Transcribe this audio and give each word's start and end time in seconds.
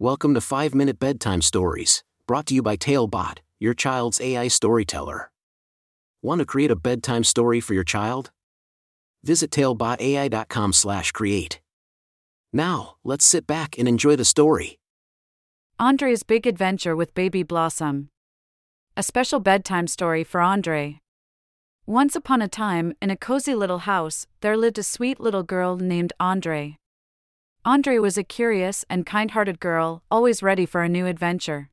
Welcome 0.00 0.34
to 0.34 0.40
5 0.40 0.74
Minute 0.74 0.98
Bedtime 0.98 1.40
Stories, 1.40 2.02
brought 2.26 2.46
to 2.46 2.54
you 2.54 2.62
by 2.62 2.74
Talebot, 2.74 3.38
your 3.60 3.74
child's 3.74 4.20
AI 4.20 4.48
storyteller. 4.48 5.30
Want 6.20 6.40
to 6.40 6.44
create 6.44 6.72
a 6.72 6.76
bedtime 6.76 7.22
story 7.22 7.60
for 7.60 7.74
your 7.74 7.84
child? 7.84 8.32
Visit 9.22 9.52
talebotai.com/create. 9.52 11.60
Now, 12.52 12.96
let's 13.04 13.24
sit 13.24 13.46
back 13.46 13.78
and 13.78 13.86
enjoy 13.86 14.16
the 14.16 14.24
story. 14.24 14.80
Andre's 15.78 16.24
Big 16.24 16.44
Adventure 16.44 16.96
with 16.96 17.14
Baby 17.14 17.44
Blossom. 17.44 18.08
A 18.96 19.02
special 19.04 19.38
bedtime 19.38 19.86
story 19.86 20.24
for 20.24 20.40
Andre. 20.40 20.98
Once 21.86 22.16
upon 22.16 22.42
a 22.42 22.48
time, 22.48 22.94
in 23.00 23.10
a 23.10 23.16
cozy 23.16 23.54
little 23.54 23.86
house, 23.86 24.26
there 24.40 24.56
lived 24.56 24.76
a 24.76 24.82
sweet 24.82 25.20
little 25.20 25.44
girl 25.44 25.76
named 25.76 26.12
Andre. 26.18 26.78
Andre 27.66 27.96
was 27.96 28.18
a 28.18 28.24
curious 28.24 28.84
and 28.90 29.06
kind 29.06 29.30
hearted 29.30 29.58
girl, 29.58 30.02
always 30.10 30.42
ready 30.42 30.66
for 30.66 30.82
a 30.82 30.88
new 30.88 31.06
adventure. 31.06 31.70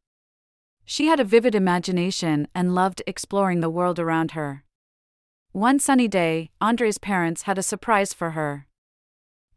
She 0.85 1.07
had 1.07 1.19
a 1.19 1.25
vivid 1.25 1.53
imagination 1.53 2.47
and 2.55 2.73
loved 2.73 3.01
exploring 3.05 3.59
the 3.59 3.69
world 3.69 3.99
around 3.99 4.31
her. 4.31 4.63
One 5.51 5.79
sunny 5.79 6.07
day, 6.07 6.49
Andre's 6.61 6.97
parents 6.97 7.41
had 7.41 7.57
a 7.57 7.63
surprise 7.63 8.13
for 8.13 8.31
her. 8.31 8.67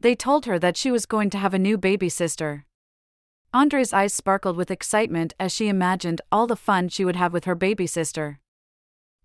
They 0.00 0.16
told 0.16 0.46
her 0.46 0.58
that 0.58 0.76
she 0.76 0.90
was 0.90 1.06
going 1.06 1.30
to 1.30 1.38
have 1.38 1.54
a 1.54 1.58
new 1.58 1.78
baby 1.78 2.08
sister. 2.08 2.66
Andre's 3.52 3.92
eyes 3.92 4.12
sparkled 4.12 4.56
with 4.56 4.72
excitement 4.72 5.34
as 5.38 5.52
she 5.52 5.68
imagined 5.68 6.20
all 6.32 6.48
the 6.48 6.56
fun 6.56 6.88
she 6.88 7.04
would 7.04 7.14
have 7.14 7.32
with 7.32 7.44
her 7.44 7.54
baby 7.54 7.86
sister. 7.86 8.40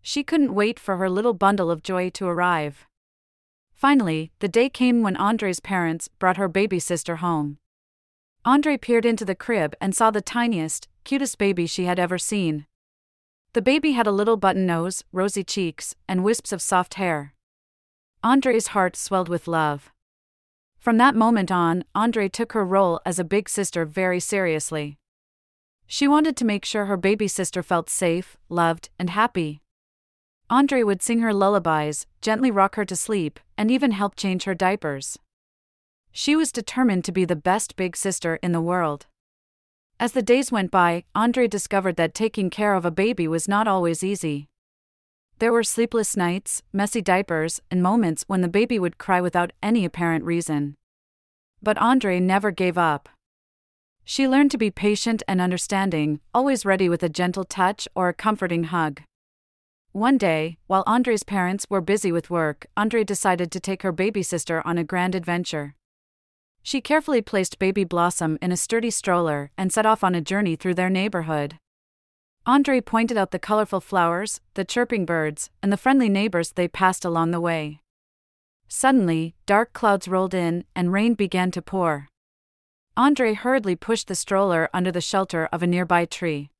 She 0.03 0.23
couldn't 0.23 0.53
wait 0.53 0.79
for 0.79 0.97
her 0.97 1.09
little 1.09 1.33
bundle 1.33 1.71
of 1.71 1.81
joy 1.81 2.11
to 2.11 2.27
arrive. 2.27 2.85
Finally, 3.79 4.29
the 4.39 4.49
day 4.49 4.67
came 4.67 5.03
when 5.03 5.15
Andre's 5.15 5.61
parents 5.61 6.09
brought 6.19 6.35
her 6.35 6.49
baby 6.49 6.79
sister 6.79 7.15
home. 7.15 7.57
Andre 8.43 8.75
peered 8.75 9.05
into 9.05 9.23
the 9.23 9.33
crib 9.33 9.73
and 9.79 9.95
saw 9.95 10.11
the 10.11 10.19
tiniest, 10.19 10.89
cutest 11.05 11.37
baby 11.37 11.65
she 11.65 11.85
had 11.85 11.97
ever 11.97 12.17
seen. 12.17 12.65
The 13.53 13.61
baby 13.61 13.93
had 13.93 14.05
a 14.05 14.11
little 14.11 14.35
button 14.35 14.65
nose, 14.65 15.05
rosy 15.13 15.45
cheeks, 15.45 15.95
and 16.09 16.25
wisps 16.25 16.51
of 16.51 16.61
soft 16.61 16.95
hair. 16.95 17.33
Andre's 18.21 18.67
heart 18.67 18.97
swelled 18.97 19.29
with 19.29 19.47
love. 19.47 19.93
From 20.77 20.97
that 20.97 21.15
moment 21.15 21.49
on, 21.49 21.85
Andre 21.95 22.27
took 22.27 22.51
her 22.51 22.65
role 22.65 22.99
as 23.05 23.17
a 23.17 23.23
big 23.23 23.47
sister 23.47 23.85
very 23.85 24.19
seriously. 24.19 24.97
She 25.87 26.05
wanted 26.05 26.35
to 26.35 26.43
make 26.43 26.65
sure 26.65 26.87
her 26.87 26.97
baby 26.97 27.29
sister 27.29 27.63
felt 27.63 27.89
safe, 27.89 28.35
loved, 28.49 28.89
and 28.99 29.11
happy. 29.11 29.61
Andre 30.49 30.83
would 30.83 31.01
sing 31.03 31.19
her 31.19 31.33
lullabies, 31.33 32.07
gently 32.21 32.49
rock 32.49 32.75
her 32.75 32.83
to 32.83 32.95
sleep, 32.95 33.39
and 33.59 33.69
even 33.69 33.91
help 33.91 34.15
change 34.15 34.45
her 34.45 34.55
diapers. 34.55 35.19
She 36.13 36.33
was 36.33 36.53
determined 36.53 37.03
to 37.03 37.11
be 37.11 37.25
the 37.25 37.35
best 37.35 37.75
big 37.75 37.97
sister 37.97 38.39
in 38.41 38.53
the 38.53 38.61
world. 38.61 39.05
As 39.99 40.13
the 40.13 40.21
days 40.21 40.49
went 40.49 40.71
by, 40.71 41.03
Andre 41.13 41.45
discovered 41.45 41.97
that 41.97 42.13
taking 42.13 42.49
care 42.49 42.73
of 42.73 42.85
a 42.85 42.89
baby 42.89 43.27
was 43.27 43.49
not 43.49 43.67
always 43.67 44.01
easy. 44.01 44.47
There 45.39 45.51
were 45.51 45.63
sleepless 45.63 46.15
nights, 46.15 46.63
messy 46.71 47.01
diapers, 47.01 47.61
and 47.69 47.83
moments 47.83 48.23
when 48.27 48.39
the 48.39 48.47
baby 48.47 48.79
would 48.79 48.97
cry 48.97 49.19
without 49.19 49.51
any 49.61 49.83
apparent 49.83 50.23
reason. 50.23 50.77
But 51.61 51.77
Andre 51.79 52.21
never 52.21 52.51
gave 52.51 52.77
up. 52.77 53.09
She 54.05 54.25
learned 54.25 54.51
to 54.51 54.57
be 54.57 54.71
patient 54.71 55.21
and 55.27 55.41
understanding, 55.41 56.21
always 56.33 56.65
ready 56.65 56.87
with 56.87 57.03
a 57.03 57.09
gentle 57.09 57.43
touch 57.43 57.89
or 57.93 58.07
a 58.07 58.13
comforting 58.13 58.65
hug. 58.65 59.01
One 59.91 60.19
day, 60.19 60.59
while 60.67 60.83
Andre's 60.85 61.23
parents 61.23 61.65
were 61.67 61.81
busy 61.81 62.11
with 62.11 62.29
work, 62.29 62.67
Andre 62.77 63.03
decided 63.03 63.51
to 63.51 63.59
take 63.59 63.81
her 63.81 63.91
baby 63.91 64.21
sister 64.21 64.61
on 64.63 64.77
a 64.77 64.83
grand 64.83 65.15
adventure. 65.15 65.73
She 66.61 66.79
carefully 66.79 67.23
placed 67.23 67.57
baby 67.57 67.83
Blossom 67.83 68.37
in 68.39 68.51
a 68.51 68.57
sturdy 68.57 68.91
stroller 68.91 69.49
and 69.57 69.73
set 69.73 69.87
off 69.87 70.03
on 70.03 70.13
a 70.13 70.21
journey 70.21 70.55
through 70.55 70.75
their 70.75 70.91
neighborhood. 70.91 71.57
Andre 72.45 72.81
pointed 72.81 73.17
out 73.17 73.31
the 73.31 73.39
colorful 73.39 73.81
flowers, 73.81 74.41
the 74.53 74.63
chirping 74.63 75.07
birds, 75.07 75.49
and 75.63 75.71
the 75.71 75.77
friendly 75.77 76.07
neighbors 76.07 76.51
they 76.51 76.67
passed 76.67 77.03
along 77.03 77.31
the 77.31 77.41
way. 77.41 77.81
Suddenly, 78.67 79.33
dark 79.47 79.73
clouds 79.73 80.07
rolled 80.07 80.35
in 80.35 80.65
and 80.75 80.93
rain 80.93 81.15
began 81.15 81.49
to 81.51 81.63
pour. 81.63 82.07
Andre 82.95 83.33
hurriedly 83.33 83.75
pushed 83.75 84.07
the 84.07 84.13
stroller 84.13 84.69
under 84.71 84.91
the 84.91 85.01
shelter 85.01 85.49
of 85.51 85.63
a 85.63 85.67
nearby 85.67 86.05
tree. 86.05 86.51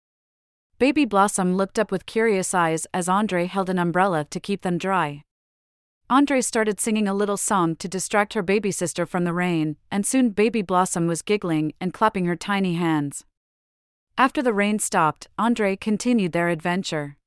Baby 0.80 1.04
Blossom 1.04 1.58
looked 1.58 1.78
up 1.78 1.92
with 1.92 2.06
curious 2.06 2.54
eyes 2.54 2.88
as 2.94 3.10
Andre 3.10 3.48
held 3.48 3.70
an 3.70 3.78
umbrella 3.78 4.24
to 4.30 4.40
keep 4.40 4.62
them 4.62 4.78
dry. 4.78 5.24
Andre 6.10 6.40
started 6.40 6.80
singing 6.80 7.06
a 7.06 7.14
little 7.14 7.36
song 7.36 7.76
to 7.76 7.90
distract 7.90 8.34
her 8.34 8.42
baby 8.42 8.72
sister 8.72 9.06
from 9.06 9.26
the 9.26 9.34
rain, 9.34 9.76
and 9.92 10.06
soon 10.06 10.30
Baby 10.30 10.62
Blossom 10.62 11.06
was 11.06 11.22
giggling 11.22 11.74
and 11.82 11.94
clapping 11.94 12.28
her 12.28 12.38
tiny 12.38 12.76
hands. 12.76 13.26
After 14.18 14.42
the 14.42 14.54
rain 14.54 14.80
stopped, 14.80 15.28
Andre 15.38 15.76
continued 15.76 16.32
their 16.32 16.48
adventure. 16.48 17.18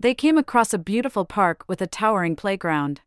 They 0.00 0.14
came 0.14 0.38
across 0.38 0.72
a 0.72 0.78
beautiful 0.78 1.26
park 1.26 1.64
with 1.68 1.82
a 1.82 1.86
towering 1.86 2.36
playground. 2.36 3.02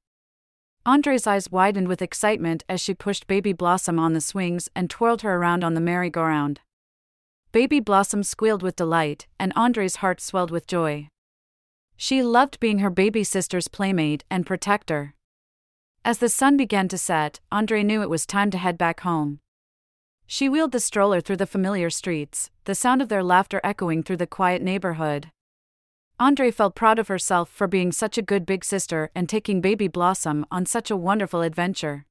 Andre's 0.86 1.26
eyes 1.26 1.52
widened 1.52 1.88
with 1.88 2.04
excitement 2.04 2.64
as 2.70 2.82
she 2.82 2.94
pushed 2.94 3.26
Baby 3.26 3.52
Blossom 3.52 3.98
on 3.98 4.14
the 4.14 4.22
swings 4.22 4.70
and 4.76 4.92
twirled 4.92 5.24
her 5.24 5.38
around 5.38 5.64
on 5.64 5.74
the 5.74 5.82
merry-go-round. 5.82 6.62
Baby 7.56 7.80
Blossom 7.80 8.22
squealed 8.22 8.62
with 8.62 8.76
delight, 8.76 9.28
and 9.40 9.54
Andre's 9.56 9.96
heart 10.04 10.20
swelled 10.20 10.52
with 10.52 10.68
joy. 10.68 11.08
She 11.96 12.22
loved 12.22 12.60
being 12.60 12.80
her 12.80 12.90
baby 12.90 13.24
sister's 13.24 13.70
playmate 13.70 14.26
and 14.30 14.46
protector. 14.46 15.14
As 16.04 16.18
the 16.18 16.28
sun 16.28 16.58
began 16.58 16.90
to 16.90 16.98
set, 16.98 17.40
Andre 17.54 17.82
knew 17.82 18.02
it 18.02 18.10
was 18.10 18.26
time 18.26 18.52
to 18.52 18.58
head 18.58 18.78
back 18.78 19.00
home. 19.00 19.40
She 20.28 20.50
wheeled 20.50 20.74
the 20.74 20.82
stroller 20.82 21.22
through 21.22 21.38
the 21.38 21.48
familiar 21.48 21.90
streets, 21.90 22.52
the 22.66 22.76
sound 22.76 23.02
of 23.02 23.08
their 23.08 23.24
laughter 23.24 23.62
echoing 23.64 24.04
through 24.04 24.18
the 24.18 24.28
quiet 24.28 24.62
neighborhood. 24.62 25.32
Andre 26.20 26.52
felt 26.52 26.76
proud 26.76 27.00
of 27.00 27.08
herself 27.08 27.50
for 27.50 27.68
being 27.68 27.94
such 27.94 28.18
a 28.18 28.22
good 28.22 28.46
big 28.46 28.66
sister 28.66 29.12
and 29.16 29.30
taking 29.30 29.62
baby 29.62 29.88
Blossom 29.88 30.46
on 30.52 30.66
such 30.66 30.92
a 30.92 30.98
wonderful 30.98 31.42
adventure. 31.42 32.06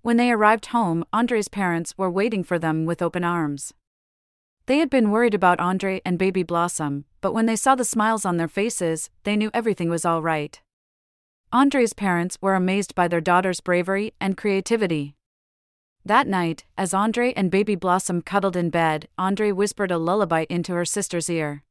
When 0.00 0.16
they 0.16 0.30
arrived 0.30 0.68
home, 0.68 1.04
Andre's 1.12 1.48
parents 1.48 1.98
were 1.98 2.10
waiting 2.10 2.42
for 2.42 2.58
them 2.58 2.86
with 2.86 3.02
open 3.02 3.24
arms. 3.24 3.74
They 4.66 4.78
had 4.78 4.88
been 4.88 5.10
worried 5.10 5.34
about 5.34 5.60
Andre 5.60 6.00
and 6.06 6.18
baby 6.18 6.42
Blossom, 6.42 7.04
but 7.20 7.34
when 7.34 7.44
they 7.44 7.56
saw 7.56 7.74
the 7.74 7.84
smiles 7.84 8.24
on 8.24 8.38
their 8.38 8.48
faces, 8.48 9.10
they 9.24 9.36
knew 9.36 9.50
everything 9.52 9.90
was 9.90 10.06
all 10.06 10.22
right. 10.22 10.58
Andre's 11.52 11.92
parents 11.92 12.38
were 12.40 12.54
amazed 12.54 12.94
by 12.94 13.06
their 13.06 13.20
daughter's 13.20 13.60
bravery 13.60 14.14
and 14.20 14.38
creativity. 14.38 15.16
That 16.02 16.26
night, 16.26 16.64
as 16.78 16.94
Andre 16.94 17.34
and 17.34 17.50
baby 17.50 17.74
Blossom 17.74 18.22
cuddled 18.22 18.56
in 18.56 18.70
bed, 18.70 19.06
Andre 19.18 19.52
whispered 19.52 19.90
a 19.90 19.98
lullaby 19.98 20.46
into 20.48 20.72
her 20.72 20.86
sister's 20.86 21.28
ear. 21.28 21.62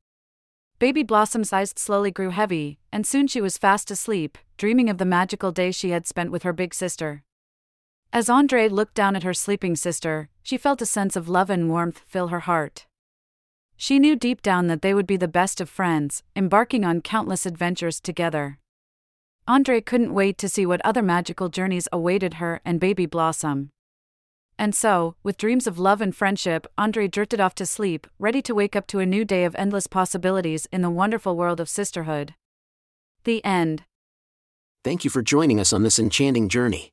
Baby 0.77 1.01
Blossom's 1.01 1.51
eyes 1.51 1.73
slowly 1.75 2.11
grew 2.11 2.29
heavy, 2.29 2.77
and 2.91 3.07
soon 3.07 3.25
she 3.25 3.41
was 3.41 3.57
fast 3.57 3.89
asleep, 3.89 4.37
dreaming 4.57 4.89
of 4.89 4.99
the 4.99 5.05
magical 5.05 5.51
day 5.51 5.71
she 5.71 5.89
had 5.89 6.05
spent 6.05 6.31
with 6.31 6.43
her 6.43 6.53
big 6.53 6.73
sister. 6.73 7.23
As 8.13 8.29
Andre 8.29 8.69
looked 8.69 8.93
down 8.93 9.15
at 9.15 9.23
her 9.23 9.33
sleeping 9.33 9.75
sister, 9.75 10.29
she 10.43 10.55
felt 10.55 10.83
a 10.83 10.85
sense 10.85 11.15
of 11.15 11.27
love 11.27 11.49
and 11.49 11.67
warmth 11.67 12.03
fill 12.05 12.27
her 12.27 12.41
heart. 12.41 12.85
She 13.75 13.97
knew 13.97 14.15
deep 14.15 14.43
down 14.43 14.67
that 14.67 14.83
they 14.83 14.93
would 14.93 15.07
be 15.07 15.17
the 15.17 15.27
best 15.27 15.59
of 15.59 15.67
friends, 15.67 16.21
embarking 16.35 16.85
on 16.85 17.01
countless 17.01 17.47
adventures 17.47 17.99
together. 17.99 18.59
Andre 19.47 19.81
couldn't 19.81 20.13
wait 20.13 20.37
to 20.37 20.47
see 20.47 20.63
what 20.63 20.79
other 20.85 21.01
magical 21.01 21.49
journeys 21.49 21.87
awaited 21.91 22.35
her 22.35 22.61
and 22.63 22.79
baby 22.79 23.07
Blossom. 23.07 23.71
And 24.59 24.75
so, 24.75 25.15
with 25.23 25.35
dreams 25.35 25.65
of 25.65 25.79
love 25.79 25.99
and 25.99 26.15
friendship, 26.15 26.67
Andre 26.77 27.07
drifted 27.07 27.39
off 27.39 27.55
to 27.55 27.65
sleep, 27.65 28.05
ready 28.19 28.43
to 28.43 28.53
wake 28.53 28.75
up 28.75 28.85
to 28.87 28.99
a 28.99 29.07
new 29.07 29.25
day 29.25 29.43
of 29.43 29.55
endless 29.55 29.87
possibilities 29.87 30.67
in 30.71 30.83
the 30.83 30.91
wonderful 30.91 31.35
world 31.35 31.59
of 31.59 31.67
sisterhood. 31.67 32.35
The 33.23 33.43
end. 33.43 33.85
Thank 34.83 35.03
you 35.03 35.09
for 35.09 35.23
joining 35.23 35.59
us 35.59 35.73
on 35.73 35.81
this 35.81 35.97
enchanting 35.97 36.47
journey. 36.47 36.92